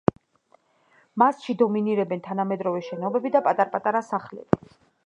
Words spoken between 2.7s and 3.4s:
შენობები